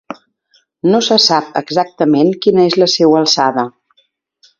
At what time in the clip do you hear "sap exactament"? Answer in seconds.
1.25-2.31